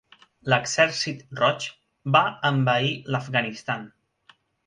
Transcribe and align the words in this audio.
L'Exèrcit 0.51 1.19
Roig 1.41 1.67
va 2.17 2.23
envair 2.51 2.89
l'Afganistan. 3.17 3.87